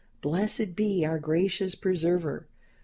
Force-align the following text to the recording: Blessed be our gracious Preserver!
Blessed 0.21 0.75
be 0.75 1.05
our 1.05 1.19
gracious 1.19 1.75
Preserver! 1.75 2.47